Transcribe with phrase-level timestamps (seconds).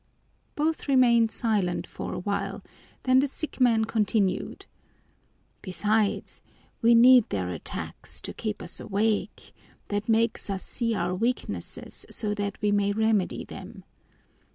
[0.55, 2.63] Both remained silent for a time,
[3.03, 4.65] then the sick man continued:
[5.61, 6.41] "Besides,
[6.81, 9.53] we need their attacks, to keep us awake;
[9.89, 13.83] that makes us see our weaknesses so that we may remedy them.